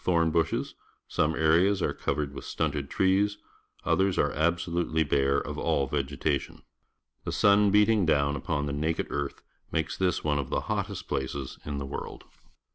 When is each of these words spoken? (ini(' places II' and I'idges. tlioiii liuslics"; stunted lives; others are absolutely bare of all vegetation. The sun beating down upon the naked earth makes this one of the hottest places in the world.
(ini(' 0.03 0.31
places 0.33 0.73
II' 1.15 1.25
and 1.25 1.35
I'idges. 1.35 1.79
tlioiii 1.79 2.31
liuslics"; 2.33 2.43
stunted 2.45 2.99
lives; 2.99 3.37
others 3.85 4.17
are 4.17 4.31
absolutely 4.31 5.03
bare 5.03 5.37
of 5.39 5.59
all 5.59 5.85
vegetation. 5.85 6.63
The 7.23 7.31
sun 7.31 7.69
beating 7.69 8.07
down 8.07 8.35
upon 8.35 8.65
the 8.65 8.73
naked 8.73 9.05
earth 9.11 9.43
makes 9.71 9.95
this 9.95 10.23
one 10.23 10.39
of 10.39 10.49
the 10.49 10.61
hottest 10.61 11.07
places 11.07 11.59
in 11.65 11.77
the 11.77 11.85
world. 11.85 12.23